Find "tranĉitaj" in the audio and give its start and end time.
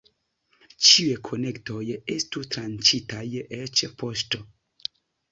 2.55-3.21